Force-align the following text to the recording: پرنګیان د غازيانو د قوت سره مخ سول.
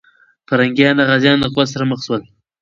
پرنګیان 0.47 0.95
د 0.97 1.01
غازيانو 1.09 1.41
د 1.43 1.47
قوت 1.53 1.67
سره 1.73 1.83
مخ 1.91 1.99
سول. 2.05 2.21